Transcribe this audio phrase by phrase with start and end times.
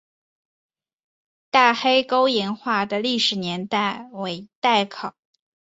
[1.51, 5.13] 大黑沟岩画的历史年代为待考。